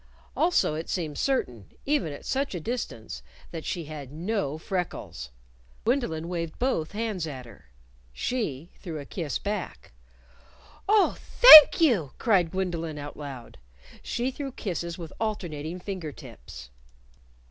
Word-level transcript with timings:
Also 0.35 0.73
it 0.73 0.89
seemed 0.89 1.19
certain 1.19 1.71
even 1.85 2.11
at 2.11 2.25
such 2.25 2.55
a 2.55 2.59
distance 2.59 3.21
that 3.51 3.63
she 3.65 3.85
had 3.85 4.11
no 4.11 4.57
freckles. 4.57 5.29
Gwendolyn 5.85 6.27
waved 6.27 6.57
both 6.57 6.93
hands 6.93 7.27
at 7.27 7.45
her. 7.45 7.65
She 8.11 8.71
threw 8.79 8.97
a 8.97 9.05
kiss 9.05 9.37
back. 9.37 9.91
"Oh, 10.89 11.15
thank 11.19 11.79
you!" 11.81 12.13
cried 12.17 12.49
Gwendolyn, 12.49 12.97
out 12.97 13.15
loud. 13.15 13.59
She 14.01 14.31
threw 14.31 14.51
kisses 14.51 14.97
with 14.97 15.13
alternating 15.19 15.79
finger 15.79 16.11
tips. 16.11 16.71